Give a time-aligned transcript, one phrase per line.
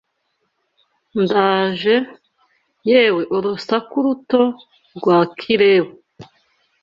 [1.23, 1.95] Ndaje,
[2.89, 4.43] yewe urusaku ruto
[4.97, 5.91] rwa kirewu